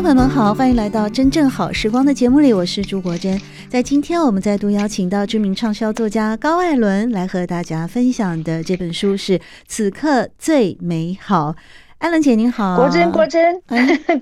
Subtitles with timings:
[0.00, 3.38] 众朋友们好，欢迎来到《真正好时光》的节目里，我是朱国珍。
[3.68, 11.52] 在今天，我们再度邀请到知名畅销作家高艾伦来和大家分享的这本书是《此刻最美好》。
[11.98, 13.62] 艾伦姐您好，国珍国珍，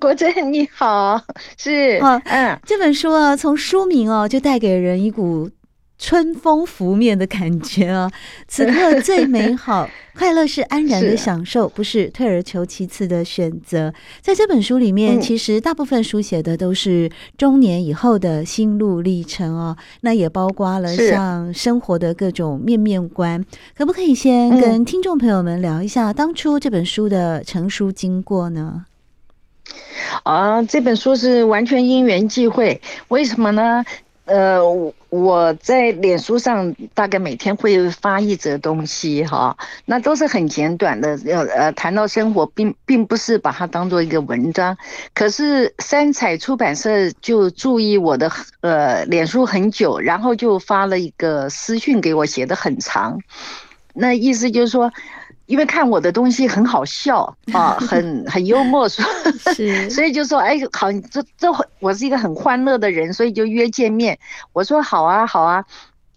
[0.00, 1.22] 国珍你好，
[1.56, 5.48] 是，嗯，嗯，这本书啊，从书名哦就带给人一股。
[5.98, 8.10] 春风拂面的感觉啊！
[8.46, 13.92] 此刻最美好， 快乐是安然的享受，不是退而求其次的选择。
[14.20, 19.76] 在这本书里面，其实大部分书写的都是中年以后的心路历程哦。
[20.02, 23.44] 那也包括了像生活的各种面面观。
[23.76, 28.84] 可不可以先跟听众朋友们聊一下当初这本书的成书经过呢？
[30.22, 33.84] 啊，这本书是完全因缘际会，为什么呢？
[34.24, 39.56] 呃，我我在脸书上大概每天会发一则东西哈，
[39.86, 44.76] 那都是很简短的，要呃谈到生活，并并不是把它当做一个文章。
[45.14, 48.30] 可是三彩出版社就注意我的
[48.60, 53.18] 呃脸书很久，然后就发了一个私讯给我，写的很长，
[53.94, 54.92] 那意思就是说。
[55.48, 59.03] 因为看我的东西很好笑 啊，很很幽默，所
[59.56, 61.48] 以 所以就说，哎，好，这这
[61.81, 64.19] 我是一个很欢乐的人，所以就约见面。
[64.53, 65.64] 我说好啊，好啊，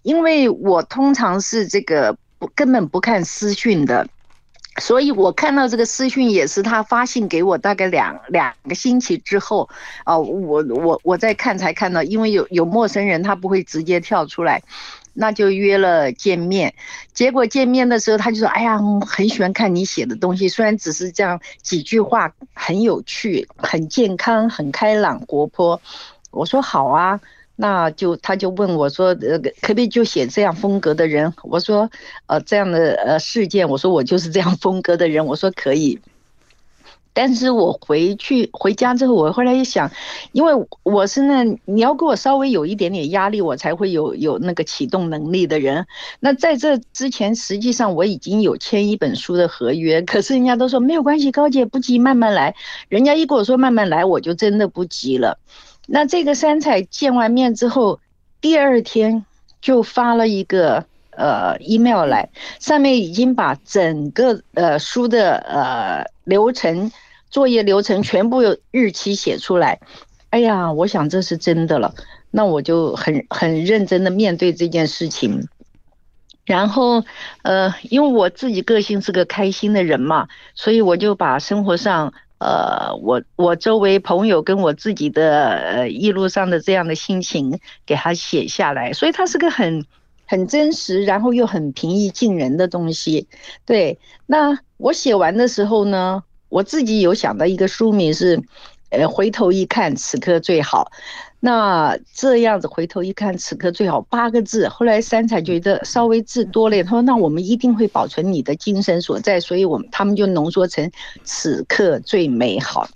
[0.02, 4.06] 因为我通常是这个不根本不看私讯的，
[4.82, 9.66] 所以我看到这个私讯也是他发信给我，大概两两个星期之后
[10.04, 14.62] 啊，我我我在看才看到，因为有有陌生人他不会直接跳出来。
[15.14, 16.74] 那就约了见面，
[17.12, 25.80] 结果见面的时候，他就说：“哎呀，很喜欢看你写的东西，虽然只是这样几句话，很有趣，很健康，很开朗，活泼。”
[26.30, 27.20] 我说：“好啊。”
[27.54, 31.88] 那就他就问我说：“呃，可不可以就写这样风格的人？”我说
[32.26, 36.00] ：“呃，这样的呃事件，我说我就是这样风格的人。”我说：“可以。”
[37.14, 39.90] 但是我回去回家之后，我后来一想，
[40.32, 40.52] 因为
[40.82, 45.86] 我是那你要给我稍微有一点点压力，我才会有有那个启动能力的人。
[46.20, 52.54] 那在这之前，实际上我已经有签一本书的合约，可是人家都说没有关系，高姐不急，慢慢来。
[52.88, 55.38] 人家一跟我说慢慢来，我就真的不急了。
[55.86, 58.00] 那这个三彩见完面之后，
[58.40, 59.24] 第二天
[59.60, 66.11] 就发了一个呃 email 来，上面已经把整个呃书的呃。
[66.24, 66.90] 流程、
[67.30, 69.80] 作业流程全部有日期写出来，
[70.30, 71.94] 哎呀，我想这是真的了，
[72.30, 75.48] 那我就很很认真的面对这件事情。
[76.44, 77.04] 然后，
[77.42, 89.86] 呃，因为我自己个性是个开心的人嘛，所以我就把生活上，呃，我我周围朋友跟我自己的一路上的这样的心情给他写下来，所以他是个很
[90.32, 93.28] 很真实，然后又很平易近人的东西。
[93.66, 94.58] 对，那。
[94.78, 98.42] 我写完的时候呢，我自己有想到一个书名是，
[98.90, 100.90] 呃，回头一看，此刻最好。
[101.38, 104.68] 那这样子回头一看，此刻最好八个字。
[104.68, 110.90] 后来三彩觉得稍微字多了，他说：“那我们一定会保存你的精神所在。”所以，我们他们就浓缩成
[111.22, 112.88] 此刻最美好。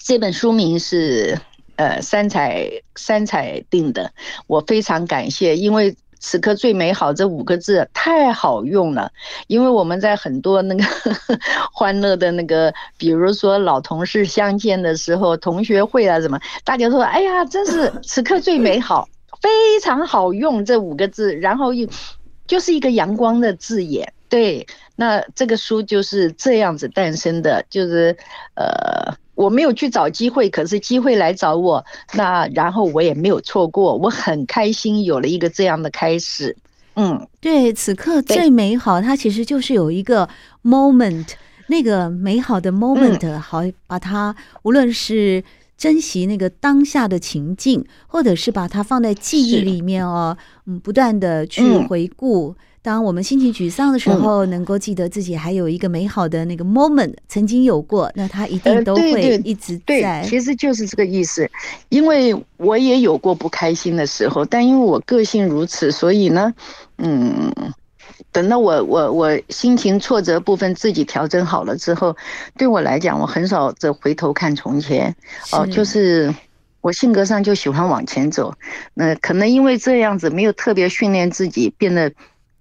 [0.00, 1.38] 这本书名是
[1.76, 4.12] 呃三彩三彩定的，
[4.48, 5.94] 我非常感谢，因为。
[6.22, 9.10] 此刻最美好这五个字太好用了，
[9.48, 10.84] 因为我们在很多那个
[11.74, 19.08] 欢乐的那个，比如说老同事相见的时候，同学会啊什么，大家说，哎呀，真是 此刻最美好，
[19.40, 21.88] 非常好用这五个字，然后又
[22.46, 24.64] 就是一个阳光的字眼，对，
[24.94, 28.16] 那这个书就是这样子诞生的，就是
[28.54, 29.12] 呃。
[29.34, 31.84] 我没有去找机会，可是机会来找我，
[32.14, 36.56] 那然后我也没有错过，我很开心有了一个这样的开始。
[36.94, 40.28] 嗯，对，此刻最美好，它其实就是有一个
[40.62, 41.26] moment，
[41.68, 45.42] 那个美好的 moment，好把它无论是
[45.78, 50.36] 珍惜那个当下的情境，或者是把它放在记忆里面哦，
[50.66, 52.54] 嗯，不断的去回顾。
[52.82, 59.82] 当我们心情沮丧的时候，能够记得自己还有一个美好的那个 moment 曾经有过，那他一定都会一直在。
[59.86, 61.48] 对，其实就是这个意思。
[61.90, 66.52] 因为我也有过不开心的时候，但因为我个性如此，所以呢，
[66.98, 67.52] 嗯，
[68.32, 72.16] 等到我我我心情挫折部分自己调整好了之后，
[72.58, 75.14] 对我来讲，我很少再回头看从前。
[75.52, 76.34] 哦，就是
[76.80, 78.52] 我性格上就喜欢往前走。
[78.94, 82.12] 那可能因为这样子没有特别训练自己，变得，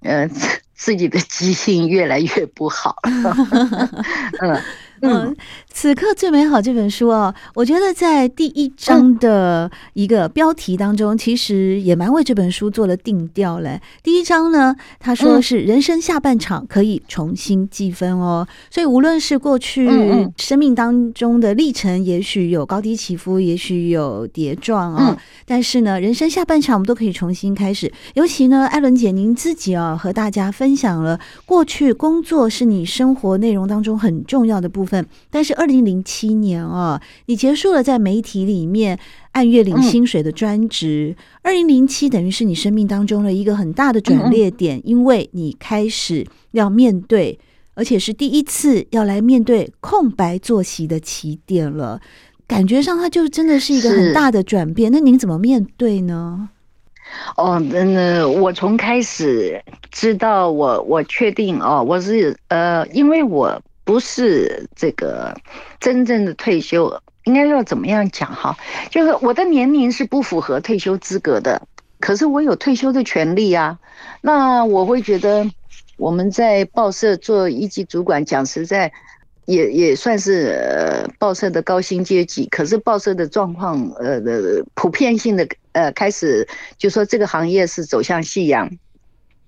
[0.01, 0.29] 嗯，
[0.75, 2.95] 自己的记性越来越不好。
[4.41, 4.61] 嗯。
[5.01, 5.35] 嗯，
[5.73, 13.81] 此刻最美好这本书哦，我觉得在第一章的一个标题当中，其实也蛮为这本书做了定调嘞。
[14.03, 19.89] 第一章呢，他说是人生下半场可以重新计分哦，所以无论是过去
[20.37, 27.91] 生命当中的历程，也许有高低起伏，也许有跌撞啊，但是呢，人生下半场我们都可以重新开始。
[28.13, 34.90] 尤其呢，艾伦姐您自己啊，和大家分享了过去工作是你生活内容当中很重要的部分。
[35.29, 38.99] 但是二零零七年啊，你结束了在媒体里面
[39.31, 41.15] 按月领薪水的专职。
[41.41, 47.39] 二零零七等于是你生命当中的一个很大的转捩点，因为你开始要面对，
[47.75, 52.01] 而且是第一次要来面对空白作息的起点了。
[52.47, 54.91] 感觉上它就真的是一个很大的转变。
[54.91, 56.49] 那您怎么面对呢？
[57.37, 63.61] 哦，那我从开始知道我我确定哦，我是呃，因为我。
[63.83, 65.35] 不是这个
[65.79, 68.55] 真正的退休，应该要怎么样讲哈？
[68.89, 71.61] 就是我的年龄是不符合退休资格的，
[71.99, 73.77] 可是我有退休的权利啊。
[74.21, 75.49] 那我会觉得
[75.97, 78.91] 我们在报社做一级主管，讲实在
[79.45, 82.47] 也也算是呃报社的高薪阶级。
[82.47, 86.47] 可是报社的状况呃的普遍性的呃开始
[86.77, 88.69] 就说这个行业是走向夕阳，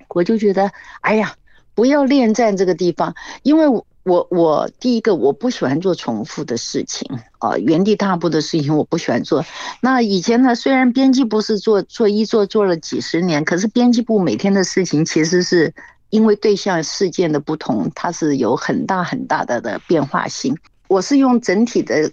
[0.10, 0.72] 我就觉得
[1.02, 1.36] 哎呀，
[1.76, 4.28] 不要恋战这个地方，因为我我。
[4.32, 7.08] 我第一个我不喜欢做重复的事情
[7.40, 9.46] 啊，原地踏步的事情我不喜欢做。
[9.82, 15.74] 那以前呢，虽然编辑部是做做一做做了几十年，可是编辑部每天的事情其实是
[16.10, 20.58] 因为对象事件的不同，它是有很大很大的的变化性。
[20.88, 22.12] 我是用整体的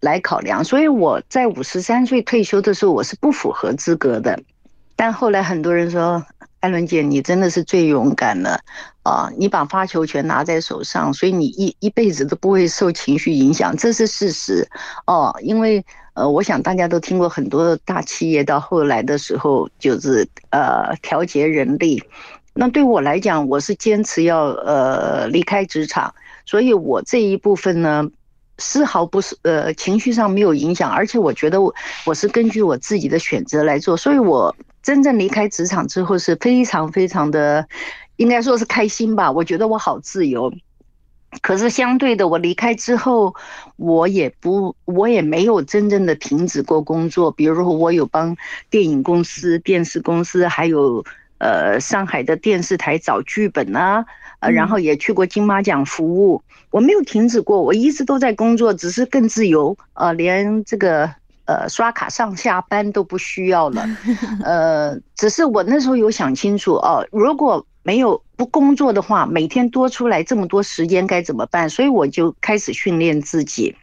[0.00, 4.38] 来考量，所以我在五十三岁退休的时候，我是不符合资格的。
[4.96, 6.24] 但后来很多人说。
[6.60, 8.58] 艾伦姐，你真的是最勇敢了
[9.04, 9.30] 啊！
[9.38, 14.68] 你把发球权拿在手上，所以你一一辈子都不会受情绪影响，这是事实
[15.06, 15.32] 哦。
[15.40, 15.84] 因为
[16.14, 22.02] 呃，我想大家都听过很多大企业到后来的时候，就是呃调节人力。
[22.54, 26.12] 那对我来讲，我是坚持要呃离开职场，
[26.44, 28.04] 所以我这一部分呢，
[28.58, 31.72] 丝毫不是呃情绪上没有影响，而且我觉得我
[32.04, 34.52] 我是根据我自己的选择来做，所以我。
[34.88, 37.68] 真正离开职场之后是非常非常的，
[38.16, 39.30] 应该说是开心吧。
[39.30, 40.50] 我觉得我好自由，
[41.42, 43.34] 可是相对的，我离开之后，
[43.76, 47.30] 我也不，我也没有真正的停止过工作。
[47.30, 48.34] 比如说，我有帮
[48.70, 51.04] 电影公司、电视公司，还有
[51.36, 54.06] 呃上海的电视台找剧本啊，
[54.40, 61.17] 呃，然后也去过金马奖服务，我没有停止过，我一直都在工作，只是更自由，呃，连这个。
[61.48, 63.82] 呃，刷卡上下班都不需要了，
[64.44, 71.70] 呃，只是我那时候有想清楚哦，如果没有不工作的话，每天多出来这么多时间该怎么办？
[71.70, 73.74] 所以我就开始训练自己。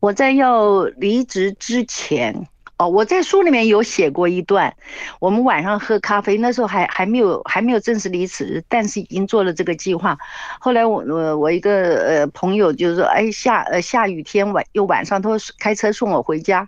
[0.00, 2.48] 我在要离职之前。
[2.80, 4.74] 哦，我在书里面有写过一段，
[5.18, 10.16] 我们晚上喝咖啡，那时候还还没有还没有正式离职，但是已经做了这个计划。
[10.58, 16.66] 后来我我我一个呃朋友就说，哎下呃下雨天晚又晚上，他说开车送我回家，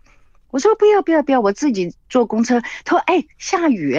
[0.51, 2.61] 我说不要不要不要，我自己坐公车。
[2.85, 3.97] 他说哎下雨，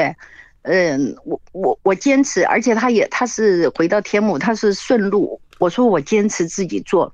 [0.61, 5.41] 嗯我我我坚持，而且他也他是回到天母，他是顺路。
[5.57, 7.11] 我说我坚持自己坐，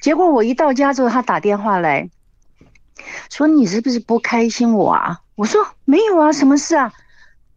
[0.00, 2.10] 结果我一到家之后，他打电话来。
[3.30, 5.18] 说你是不是不开心我啊？
[5.36, 6.92] 我说没有啊，什么事啊？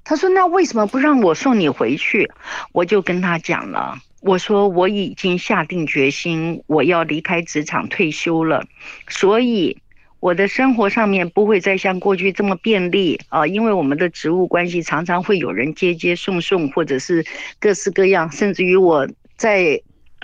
[0.04, 2.30] 他说那为什么不让我送你回去？
[2.72, 8.66] 我就跟他讲了，我说我已经下定决心，我要离开职场退休了，
[9.08, 9.78] 所以
[10.20, 17.26] 我的生活上面不会再像过去这么便利啊，因为我们的职务关系，常常会有人接接送送，或者是
[17.60, 19.08] 各式各样，甚至于我
[19.38, 19.82] 在。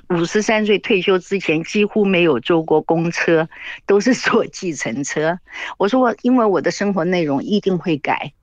[0.10, 3.48] 五十三岁退休之前，几乎没有坐过公车，
[3.86, 5.38] 都是坐计程车。
[5.78, 8.34] 我说我因为我的生活内容一定会改，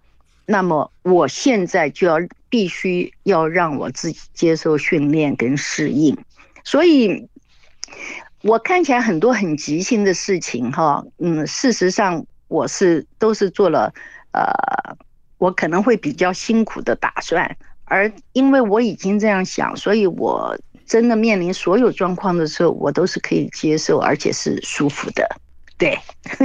[0.46, 2.18] 那么我现在就要
[2.48, 6.16] 必须要让我自己接受训练跟适应。
[6.62, 7.28] 所以，
[8.42, 13.92] 我看起来很多很急性的事情，哈，嗯，事实上我是都是做了，
[14.30, 14.96] 呃，
[15.38, 17.56] 我可能会比较辛苦的打算，
[17.86, 20.56] 而因为我已经这样想，所以我。
[20.86, 25.28] 真的面临所有状况的时候，我都是可以接受，而且是舒服的。
[25.76, 25.98] 对，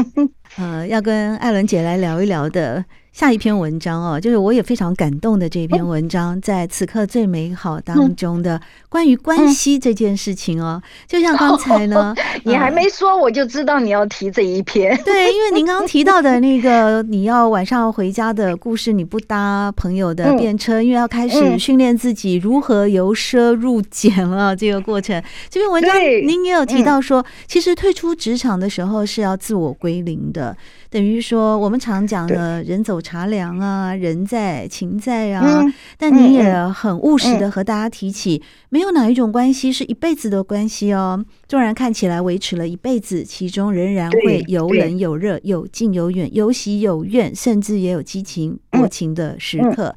[0.58, 12.16] 呃，要跟艾伦姐来聊一聊的，下一篇文章哦，就是我也非常感动的这篇文章，在此刻最美好当中的关于关系这件事情哦，就像刚才呢，
[12.46, 14.98] 你还没说，我就知道你要提这一篇。
[15.04, 25.22] 对，因为您刚刚提到的那个你要晚上回家的故事，你不搭朋友的便车，因为要开始训练自己如何由奢入俭了这个过程。
[25.50, 30.56] 这篇文章您也有提到说，其实退出职场的时候是要自我归零的。
[30.92, 35.64] 等于说，我们常讲的“人走茶凉”啊，“人在情在”啊，
[35.98, 41.24] 但你也很务实的和大家提起，没有哪一种关系是一辈子的关系哦。
[41.48, 49.96] 纵然看起来维持了一辈子，其中仍然会有冷有热，有近有远，有喜有怨，甚至也有激情薄情的时刻。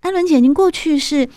[0.00, 1.28] 艾伦姐，您过去是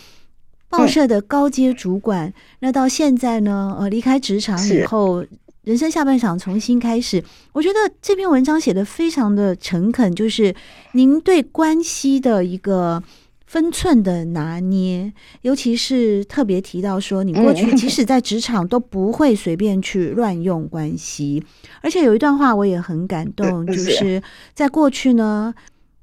[0.70, 3.76] 报社的高阶主管，那到现在呢？
[3.78, 5.26] 呃，离开职场以后。
[5.64, 10.56] 人生下半场重新开始，我觉得这篇文章写得非常的诚恳，就是
[10.94, 13.02] 您对关系的一个
[13.46, 15.14] 分寸的拿捏，
[15.44, 21.44] 尤其是特别提到说，你过去即使在职场都不会随便去乱用关系，
[21.82, 24.20] 而且有一段话我也很感动， 就是
[24.56, 25.54] 在过去呢，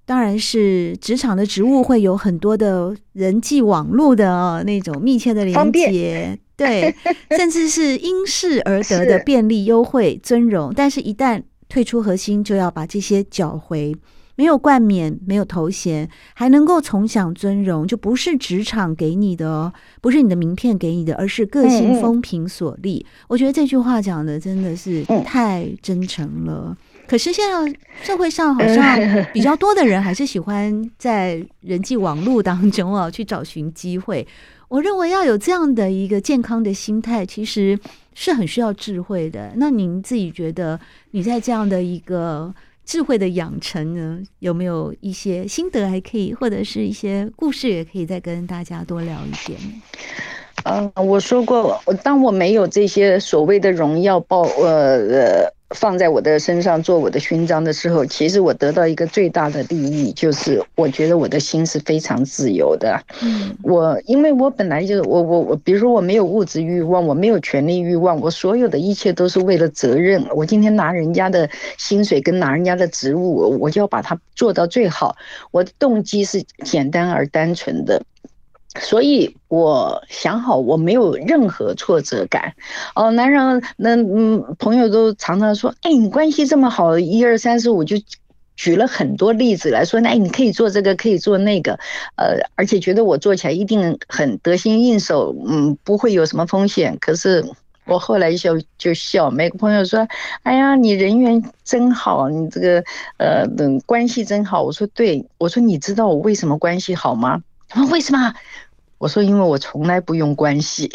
[0.06, 6.38] 当然是职场的职务会有很多的人际网络的那种密切的连接。
[6.58, 6.94] 对，
[7.30, 13.96] 甚至是因势而得的便利、优惠、尊荣，但是，一旦退出核心，就要把这些缴回。
[14.34, 23.04] 没有冠冕，没有头衔，还能够从享尊荣，就不是职场给你的哦，不是你的名片给你的，而是个性风评所立。
[23.26, 26.76] 我觉得这句话讲的真的是太真诚了。
[27.08, 28.96] 可是现在社会上好像
[29.34, 34.24] 比较多的人还是喜欢在人际网络当中啊去找寻机会。
[34.68, 37.78] 我认为要有这样的一个健康的心态，其实
[38.14, 39.52] 是很需要智慧的。
[39.56, 40.78] 那您自己觉得，
[41.12, 49.58] 你在这样的一个智慧的养成呢，有没有一些心得还可以，或者是一些故事也可以再跟大家多聊一点？
[50.64, 55.57] 嗯，我说过，当我没有这些所谓的荣耀报，呃呃。
[55.74, 62.98] 放在我的身上做我的勋章的时候，其实我得到一个最大的利益，就是我觉得我的心是非常自由的。
[63.22, 70.24] 嗯，我因为我本来就是我我我，比如说我没有物质欲望，我没有权利欲望，我所有的一切都是为了责任。
[70.34, 75.16] 我今天拿人家的薪水跟拿人家的职务，我就要把它做到最好。
[75.50, 78.02] 我的动机是简单而单纯的。
[78.78, 82.52] 所以我想好，我没有任何挫折感。
[82.94, 87.96] 哦，男人那嗯，朋友都常常说，哎，你关系这么好，一二三四五，就
[88.56, 91.78] 举了很多例子来说，那你可以做这个，可以做那个，
[92.16, 96.96] 呃，而且觉得我做起来一定很得心应手，嗯，不会有什么风险。
[97.00, 97.44] 可是
[97.86, 100.06] 我后来笑就笑，每个朋友说，
[100.42, 102.84] 哎呀，你人缘真好，你这个
[103.16, 104.62] 呃，等关系真好。
[104.62, 107.42] 我说对，我说你知道我为什么关系好吗？
[107.70, 108.34] 他说为什么？
[108.98, 110.90] 我说，因为我从来不用关系，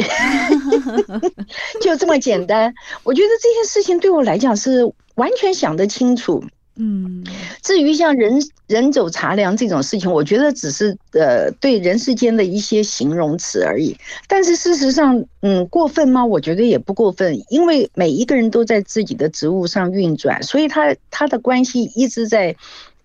[1.81, 2.73] 就这么简单。
[3.03, 4.83] 我觉得这些事情对我来讲是
[5.15, 6.43] 完全想得清楚。
[6.75, 7.23] 嗯，
[7.61, 13.95] 至于像人人走茶凉这种事情，我觉得只是呃对人世间的一些形容词而已。
[14.27, 16.25] 但是事实上，嗯，过分吗？
[16.25, 22.55] 我觉得也不过分，因为每一个人都在自己的职务上运转，所以他他的关系一直在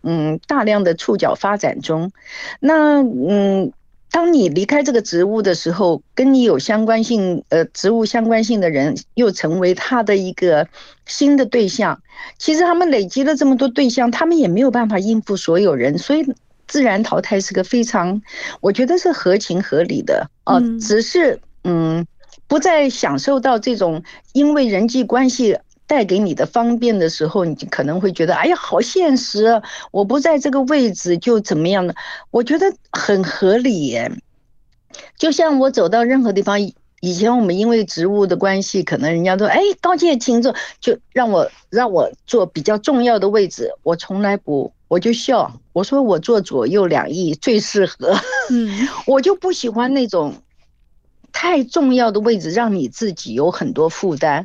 [0.02, 2.10] 嗯大量的触角发展中。
[2.60, 3.70] 那嗯。
[4.10, 10.66] 当你离开这个职务的时候，跟你有相关性，呃，职务相关性的人又成为他的一个
[11.06, 12.00] 新的对象。
[12.38, 16.26] 其实他们累积了这么多对象，他们也没有办法应付所有人，所以
[16.66, 18.20] 自然淘汰是个非常，
[18.60, 20.58] 我觉得是合情合理的啊。
[20.80, 22.06] 只是嗯，
[22.46, 25.58] 不再享受到这种因为人际关系。
[25.88, 29.62] 带给你的方便的时候，你可能会觉得，哎呀，好现实啊！
[29.90, 31.94] 我不在这个位置就怎么样呢？
[32.30, 34.12] 我觉得很合理耶。
[35.16, 36.60] 就像我走到任何地方，
[37.00, 48.14] 以前我们因为职务的关系，可能人家都哎，高阶请坐，就让我让我坐比较重要的位置，我从来不，我就笑，我说我坐左右两翼最适合。
[48.50, 50.34] 嗯， 我就不喜欢那种。
[51.40, 54.44] 太重要的位置，让你自己有很多负担。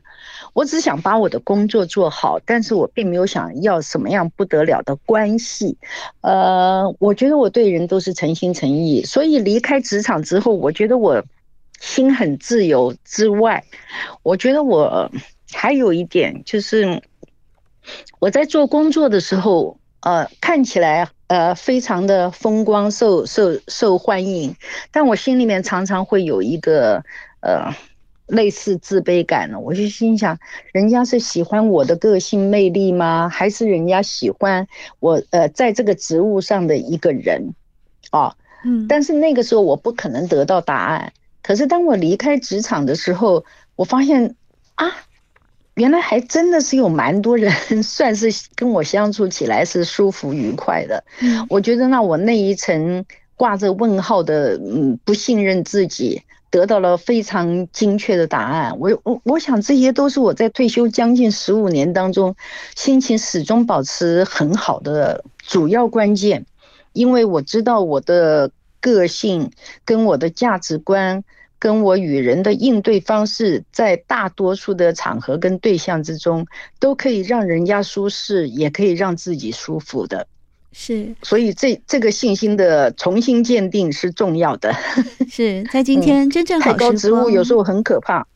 [0.54, 5.76] 我只想把我的工作做好，但是我并没有想要什么样不得了的关系。
[6.22, 11.24] 呃，我觉得我对人都是诚心诚意，所以离开职场之后，我觉得我
[11.80, 13.64] 心很自由之外，
[14.22, 15.10] 我觉得我
[15.52, 17.02] 还有一点就是
[18.20, 21.10] 我在做工作的时候，呃，看起来。
[21.34, 24.56] 呃，非常的风光，受受受欢迎，
[24.92, 27.04] 但我心里面常常会有一个
[27.42, 27.74] 呃
[28.28, 29.60] 类似自卑感呢。
[29.60, 30.38] 我就心想，
[30.74, 33.28] 人家是喜欢我的个性魅力吗？
[33.30, 34.68] 还是人家喜欢
[35.00, 37.56] 我呃，在这个职务上的一个人？
[38.12, 41.14] 啊，嗯，但是那个时候我不可能得到答案。
[41.42, 43.44] 可是当我离开职场的时候，
[43.76, 44.36] 我发现
[44.76, 44.86] 啊，
[45.76, 47.52] 原来还真的是有蛮多人
[47.82, 51.04] 算是跟我相处起来是舒服愉快的。
[51.22, 53.04] 嗯，我觉得那我那一层
[53.36, 58.78] 挂着问号的，嗯，不信任自己，得到了非常精确的答案。
[58.80, 62.36] 我我我想这些都是我在退休将近十五年当中，
[62.76, 66.46] 心情始终保持很好的主要关键，
[66.94, 68.52] 因为我知道我的。
[68.84, 69.50] 个性
[69.86, 71.24] 跟我的价值观，
[71.64, 76.46] 跟我与人的应对方式，在大多数的场合跟对象之中，
[76.78, 80.28] 都可以让人家舒适，也可以让自己舒服的。
[80.74, 84.76] 是，所以这这个信心的重新鉴定是重要的。
[85.32, 88.28] 是在今天真正好高职务有时候很可怕。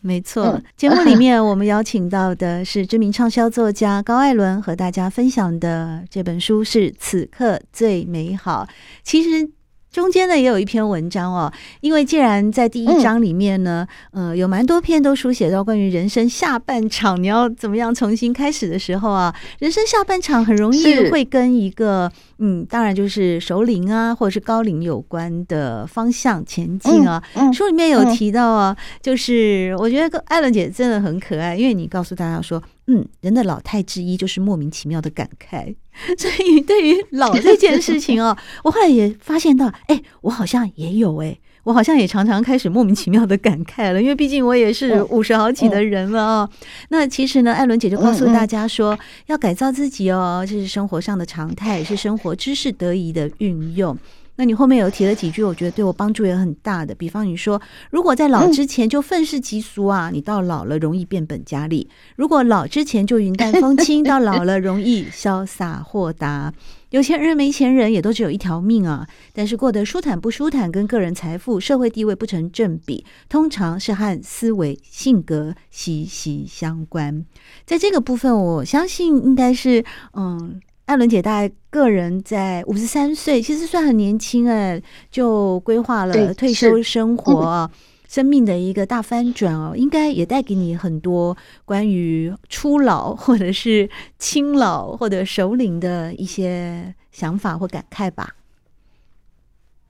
[0.00, 8.68] 没错，节目里面我们邀请到的是知名畅销作家高艾伦，和大家分享的这本书是《此刻最美好》。
[9.02, 9.50] 其实。
[9.98, 27.20] 中间呢也有一篇文章哦，因为既然在第一章里面呢，嗯、呃，有蛮多篇都书写到关于人生下半场你要怎么样重新开始的时候啊，人生下半场很容易会跟一个嗯，当然就是熟龄啊或者是高龄有关的方向前进啊。
[27.52, 35.74] 书里面有提到啊，就是我觉得艾伦姐真的很可爱，因为你告诉大家说，嗯，人的老态之一就是莫名其妙的感慨。
[36.16, 46.50] 所以，对于老这件事情哦， 我后来也发现到，哎、欸，我好像也有哎、欸，我好像也常常开始莫名其妙的感慨了，因为毕竟我也是五十好几的人了哦。
[46.90, 53.96] 那其实呢，艾伦姐就告诉大家说，要改造自己哦，这是生活上的常态，也是生活知识得以的运用。
[54.38, 56.94] 那你后面有提了几句，我觉得对我帮助也很大的。
[56.94, 66.54] 比方你说，如果在老之前就愤世嫉俗啊，你到老了容易变本加厉；如果老之前就云淡风轻， 到老了容易潇洒豁达。
[66.90, 77.26] 有钱人没钱人也都只有一条命啊，但是过得舒坦不舒坦跟个人财富、社会地位不成正比，通常是和思维性格息息相关。
[77.66, 80.60] 在这个部分，我相信应该是嗯。
[80.88, 87.70] 艾伦姐大概个人在五十三岁，其实算很年轻哎，就规划了退休生活，
[88.08, 98.36] 生命的一个大翻转哦，应该也带给你很多关于初老或者是青老或者首领的一些想法或感慨吧。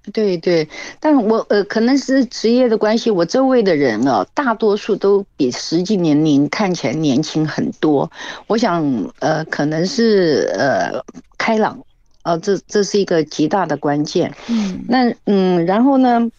[0.09, 0.69] 对对，
[1.01, 8.11] 但我呃，可能是职业的关系，我周围的人啊，大多数都比实际年龄看起来年轻很多。
[8.47, 8.85] 我想，
[9.21, 11.03] 呃，可能是呃
[11.37, 11.79] 开朗，
[12.23, 14.35] 呃，这这是一个极大的关键。
[14.49, 16.31] 嗯，那嗯，然后呢？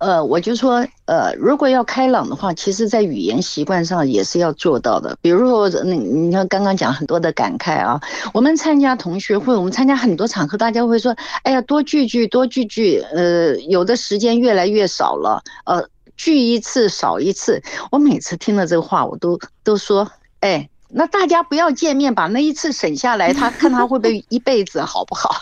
[0.00, 5.16] 呃，我就说，呃，如果要开朗的话，其实在语言习惯上也是要做到的。
[5.20, 8.00] 比如说，你你看刚刚讲很多的感慨啊，
[8.32, 13.00] 我们参加同学会，我们参加很多场合，大家会说，哎呀，多聚聚，多聚聚。
[13.14, 15.82] 呃，有的时间越来越少了，呃，
[16.16, 17.62] 聚一次少一次。
[17.90, 20.68] 我每次听了这个话，我都都说，哎。
[20.96, 25.34] 那大家不要见面，把那一次省下来，他看他会不会一辈子好不好？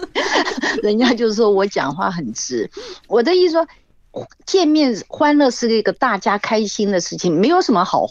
[0.82, 2.70] 人家就说我讲话很直，
[3.06, 3.66] 我的意思说，
[4.46, 8.06] 见面欢乐是一个大家开心的事情，没有什么好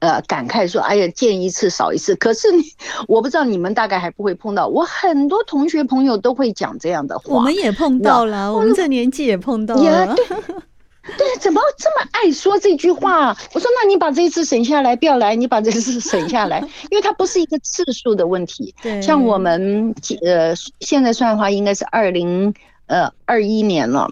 [0.00, 2.14] 呃感慨说，哎呀见一次少一次。
[2.16, 2.62] 可是你
[3.08, 7.34] 我不知道你们大概还不会碰到，我很多同学朋友都会讲这样的话。
[7.34, 10.14] 我们也碰到了，我们这年纪也碰到了。
[10.14, 10.26] 对，
[11.40, 13.28] 怎么这么爱说这句话？
[13.54, 15.34] 我说，那你把这一次省下来，不要来。
[15.34, 16.60] 你把这次省下来，
[16.90, 18.74] 因为它不是一个次数的问题。
[18.82, 22.52] 对，像我们呃，现在算的话，应该是二零
[22.86, 24.10] 呃二一年了。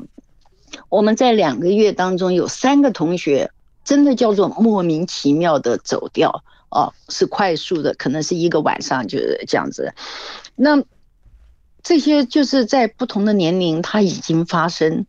[0.88, 3.50] 我们在两个月当中有三个同学，
[3.84, 9.92] 真的叫做莫名其妙的走掉哦，是快速的，可能是一个晚上就是这样子。
[10.56, 10.82] 那
[11.82, 15.04] 这些就是在不同的年龄，它已经发生。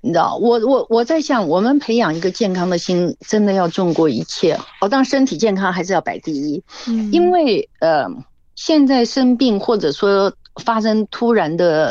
[0.00, 4.58] 你知道，我我我在想，我们培养一个健康的心，真的要重过一切。
[4.80, 6.62] 哦，当然身体健康还是要摆第一。
[6.88, 8.06] 嗯，因为呃，
[8.54, 11.86] 现在生病或者说发生突然的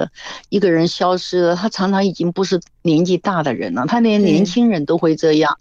[0.00, 0.08] 呃
[0.48, 5.58] 一个人消失了，他常常已经不是年纪大的人了，他连年轻人都会这样。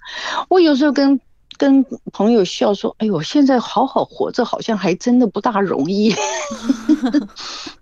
[0.49, 1.19] 我有时候跟
[1.57, 6.13] 跟朋友笑说：“哎呦，现在好好活着，好像还真的不大容易。”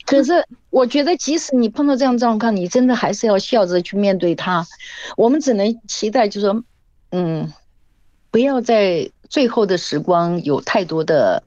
[0.05, 0.45] 可是。
[0.73, 4.65] 我觉得，即使你碰到这样状况，你真的还是要笑着去面对它。
[5.15, 6.63] 我们只能期待，就是说，
[7.11, 7.53] 嗯，
[8.31, 11.43] 不要在最后的时光有太多的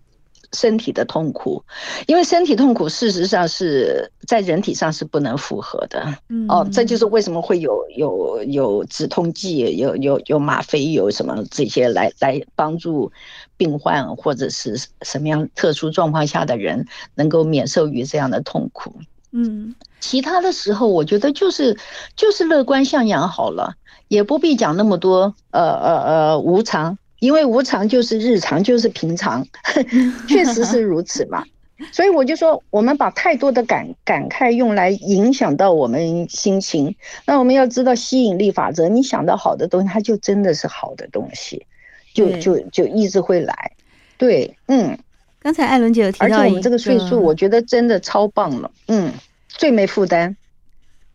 [0.52, 1.62] 身体的痛苦，
[2.06, 6.06] 因为身体痛苦事实上是在人体上是不能复合的。
[6.28, 13.10] 嗯，哦，这就是为什么会有有有止痛剂，有有有吗啡，有什么这些来来帮助
[13.56, 18.94] 病患或者是什么样特殊状况下的人能够免受于这样的痛苦。
[19.32, 21.76] 嗯，其他的时候我觉得就是
[22.14, 23.74] 就是乐观向阳好了，
[24.08, 26.96] 也不必讲那么多呃呃呃无常。
[27.26, 29.44] 因为无常就是日常，就是平常，
[30.28, 31.42] 确实是如此嘛。
[31.90, 36.94] 所以我就说，我们把太多的感感慨用来影响到我们心情，
[37.26, 41.66] 那我们要知道吸引力法则，你想到好的东西，它就真的是好的东西，
[42.14, 43.72] 就就就一直会来。
[44.16, 44.96] 对，嗯。
[45.40, 49.12] 刚才艾伦姐有提到，而且我们这个岁数，我觉得真的超棒了，嗯，
[49.48, 50.36] 最没负担。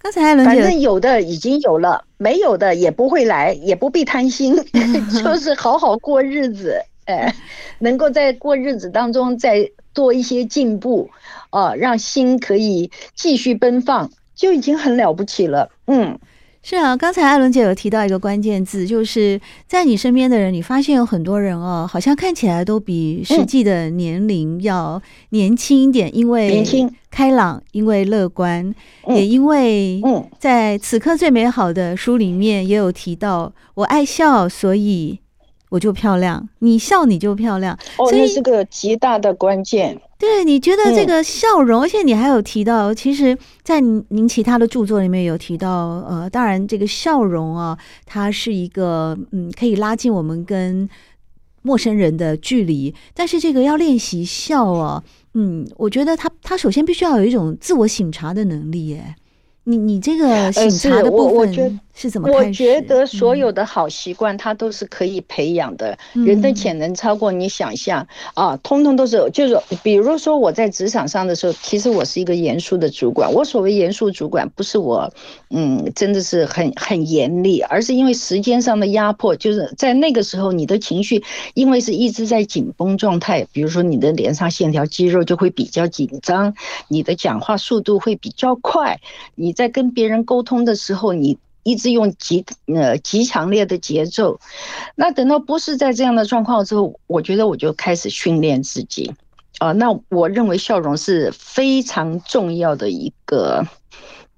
[0.02, 4.56] 刚才艾伦，反正有的已经有了，没有的也不会来，也不必贪心，
[5.24, 7.34] 就是好好过日子，哎，
[7.80, 11.10] 能够在过日子当中再多一些进步，
[11.52, 16.18] 啊，让心可以继续奔放，就已经很了不起了，嗯。
[16.64, 28.74] 是啊，刚才艾伦姐有提到一个关键字，就是在你身边的人，你发现有很多人哦，好像看起来都比实际的年龄要年轻一点，因为年轻、开朗，因为乐观，
[29.08, 30.00] 也因为
[30.38, 35.20] 在此刻最美好的书里面也有提到，我爱笑，所以
[35.72, 39.98] 我就漂亮，你笑你就漂亮，哦，这是个极大的关键。
[40.20, 50.90] 对，你觉得这个笑容，嗯、而且你还有提到，其实，在您其他的著作里面有提到，呃，当然这个笑容啊，它是一个嗯，可以拉近我们跟
[51.62, 52.94] 陌生人的距离。
[53.14, 55.02] 但是这个要练习笑啊，
[55.36, 59.16] 嗯，我觉得他他首先必须要有一种自我省察的能力，耶。
[59.64, 62.30] 你你这个省察的部分是怎么？
[62.32, 65.98] 我觉得所有的好习惯，它都是可以培养的。
[66.14, 69.30] 嗯、人的潜能超过你想象啊，通通都是。
[69.32, 73.32] 就是比如说我在职场上的时候，其实我是一个严肃的主管。
[73.32, 75.12] 我所谓严肃主管，不是我
[75.50, 79.36] 嗯真的是很很严厉，而是因为时间上的压迫。
[79.36, 81.24] 就是在那个时候，你的情绪
[81.54, 86.54] 因为是一直在紧绷状态，比如说你的脸上线条肌肉就会比较紧张，
[86.88, 89.00] 你的讲话速度会比较快，
[89.36, 94.40] 你在跟别人沟通的时候，你一直用极呃极强烈的节奏，
[94.96, 99.14] 那等到不是在这样的状况之后，我觉得我就开始训练自己
[99.60, 99.74] 啊、呃。
[99.74, 103.66] 那我认为笑容是非常重要的一个，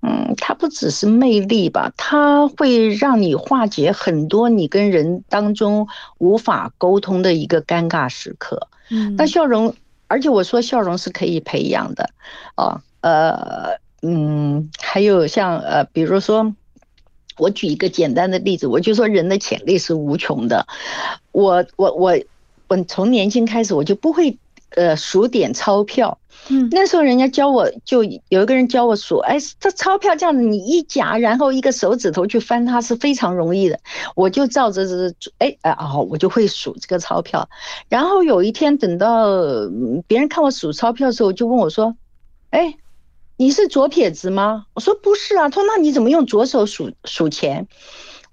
[0.01, 8.67] 嗯，它不只是魅力吧，它会让你化解很多你跟人当中无法沟通的一个尴尬时刻。
[8.89, 9.73] 嗯，那笑容，
[10.07, 12.09] 而且我说笑容是可以培养的
[12.55, 13.81] 啊，呃。
[14.05, 16.53] 嗯，还有像呃，比如说，
[17.37, 20.67] 我举一个简单的例子，我就说人的潜力是无穷的。
[21.31, 22.17] 我我我
[22.67, 24.37] 我从年轻开始我就不会
[24.75, 26.17] 呃数点钞票。
[26.49, 33.79] 嗯，那时候人家教我就有一个人教我数，哎，这钞票这样子你一夹，然后一个手指头去翻它是非常容易的。
[34.15, 37.47] 我就照着这哎哎哦，我就会数这个钞票。
[37.87, 39.25] 然后有一天等到
[40.05, 41.95] 别人看我数钞票的时候，就问我说，
[42.49, 42.75] 哎。
[43.37, 44.65] 你是左撇子吗？
[44.73, 45.49] 我说不是啊。
[45.49, 47.67] 他说那你怎么用左手数数钱？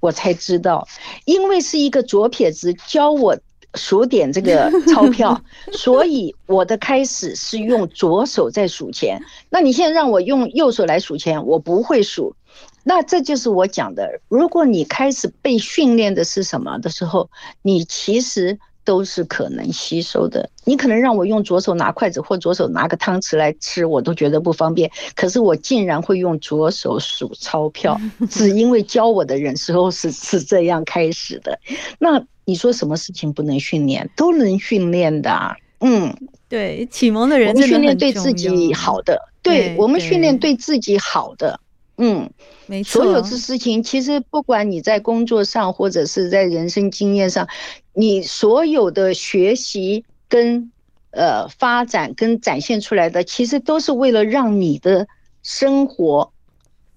[0.01, 0.87] 我才知道，
[1.25, 3.39] 因为是一个左撇子教我
[3.75, 9.23] 数点这个钞票， 所以我的开始是用左手在数钱。
[9.51, 12.35] 那你现在让我用右手来数钱，我不会数。
[12.83, 17.31] 那这就是我讲的，如果你开始被训练的是什么的时候，
[17.63, 18.59] 你其实。
[18.85, 20.49] 都是可能吸收的。
[20.65, 24.91] 你可能让我用左手拿筷子或左手拿个汤匙来吃，我都觉得不方便。
[25.15, 31.59] 可是我竟然会用左手数钞票， 只因为教我的人时候是是这样开始的。
[31.99, 34.09] 那你说什么事情不能训练？
[34.17, 35.57] 都能训练的。
[35.81, 36.15] 嗯，
[36.49, 41.59] 对，启蒙的人，我们训练对自己好的，对我们训练对自己好的。
[42.03, 42.31] 嗯，
[42.67, 43.03] 没错。
[43.03, 47.47] 所有的事情，其实不管你在工作上，或者是在人生经验上，
[47.93, 50.73] 你所有的学习跟
[51.11, 55.07] 呃发展跟展现出来的，其实都是为了让你的
[55.43, 56.33] 生活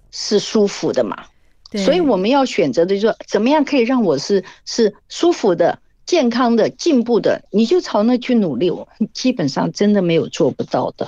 [0.09, 1.25] 是舒服的嘛。
[1.69, 1.83] 对。
[1.83, 8.69] 所以我们要选择的就是说，怎么样可以让我是是舒服的、健康的、进步的，你就朝那去努力。
[8.69, 11.05] 我基本上真的没有做不到的。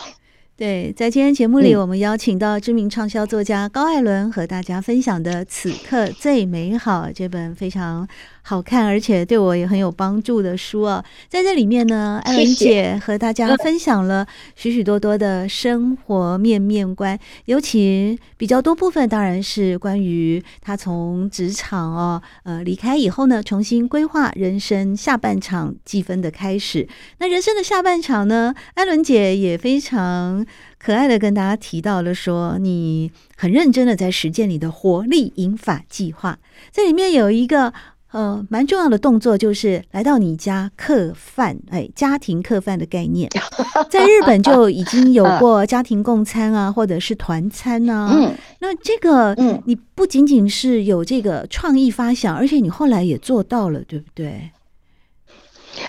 [0.58, 8.08] 对，在今天节目里，我们邀请到知名畅销作家高艾伦和大家分享的《此刻最美好》这本非常
[8.48, 11.04] 好看，而且对我也很有帮助的书啊。
[11.28, 26.88] 在这里面呢，艾伦姐和大家分享了许许多多的生活面面观，尤其比较多部分当然是关于她从职场哦，呃，离开以后呢，重新规划人生下半场计分的开始。
[27.18, 30.46] 那人生的下半场呢，艾伦姐也非常
[30.78, 36.38] 可爱的跟大家提到了说，你很认真的在实践你的活力引法计划。
[36.72, 37.74] 这里面有一个
[38.16, 43.30] 呃蛮重要的动作，就是来到你家客饭，哎，家庭客饭的概念，
[43.92, 48.10] 在日本就已经有过家庭共餐啊， 或者是团餐啊。
[48.14, 54.50] 嗯，那这个嗯，你不仅仅是有这个创意发想，而且你后来也做到了，对不对？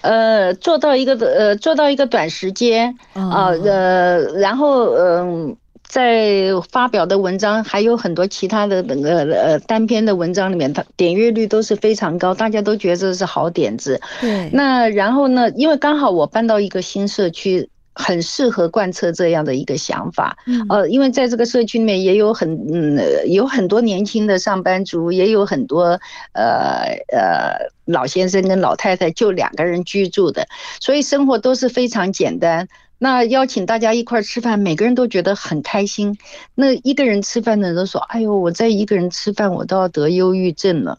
[0.02, 5.56] 呃，做到一个呃，做到一个短时间啊，呃，然后嗯、呃，
[5.88, 14.00] 在发表的文章还有很多其他的那个呃单篇的文章里面，它点阅率都是非常高，大家都觉得这是好点子。
[14.20, 14.50] 对。
[14.52, 17.68] 那然后呢，因为刚好我搬到一个新社区。
[17.98, 20.36] 很适合贯彻这样的一个想法，
[20.68, 25.98] 呃，因为在这个社区里面也有很嗯有很多年轻的上班族，也有很多
[26.34, 30.46] 呃呃老先生跟老太太就两个人居住的，
[30.78, 32.68] 所以生活都是非常简单。
[32.98, 36.16] 那邀请大家一块儿吃饭，每个人都觉得很开心。
[36.54, 40.98] 那一个人吃饭的人都说：“哎呦，我在一个人吃饭，我都要得忧郁症了。”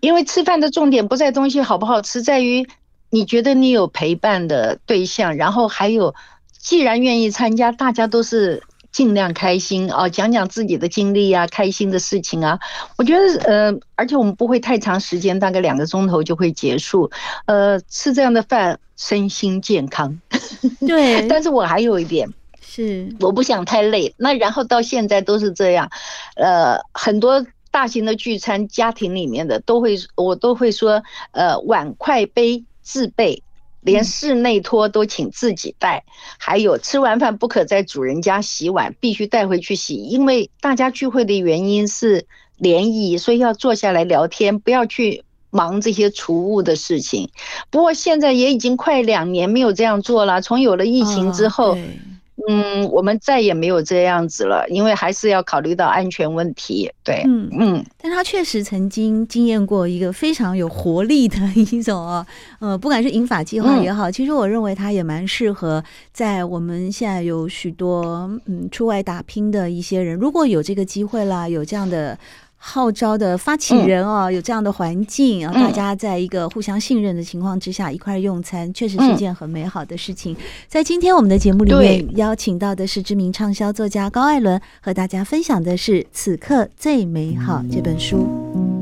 [0.00, 2.66] 因为吃饭的重点不在东西好不好吃，在于。
[3.14, 6.14] 你觉得你有陪伴的对象，然后还有，
[6.58, 12.58] 既然愿意参加，大家都是尽量开心啊，讲讲自己的经历啊，开心的事情啊。
[12.96, 17.10] 我觉得呃，而且我们不会太长时间，大概两个钟头就会结束。
[17.44, 20.18] 呃，吃这样的饭，身心健康。
[20.86, 22.28] 对，但是我还有一点
[22.60, 24.14] 是，我不想太累。
[24.16, 25.90] 那然后到现在都是这样，
[26.36, 32.64] 呃，很多大型的聚餐，家庭里面的都会，我都会说，呃，碗筷杯。
[32.84, 33.40] 自备，
[33.80, 36.02] 连室内拖都请自己带，
[36.36, 39.94] 还有吃完饭不可在主人家洗碗，必须带回去洗。
[39.94, 45.22] 因为大家聚会的原因是联谊，所以要坐下来聊天，不要去
[45.52, 47.30] 忙这些储物的事情。
[47.70, 51.78] 不过现在也已经快两年没有这样做了，从有了疫情之后。
[52.48, 56.90] 嗯，我们再也没有这样子了，因为还是要考虑到安全问题。
[57.04, 62.26] 对，嗯嗯，但他确实曾经经验过一个非常有活力的一种哦，
[62.58, 72.18] 呃，不管是引法计划也好，其实我认为他也蛮适合在我们现在有许多嗯出外打拼的一些人，如果有这个机会啦，有这样的。
[72.64, 80.36] 号召的发起人哦，有这样的环境啊，大家在一个互相信任的情况之下一块用餐，确实是件很美好的事情。
[80.68, 88.81] 在今天我们的节目里面邀请到的是知名畅销作家高艾伦，和大家分享的是《此刻最美好》这本书。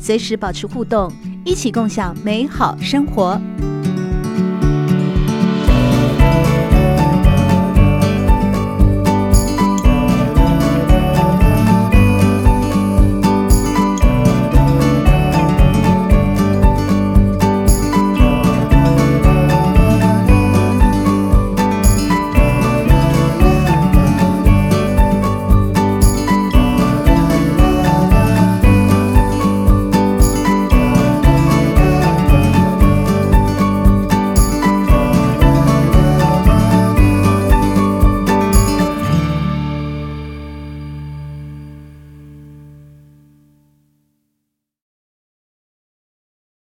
[0.00, 1.12] 随时保持互动，
[1.44, 3.39] 一起共享美好生活。